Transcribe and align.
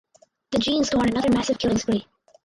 The 0.49 0.57
jeans 0.57 0.89
go 0.89 0.97
on 0.97 1.09
another 1.09 1.29
massive 1.31 1.59
killing 1.59 1.77
spree. 1.77 2.07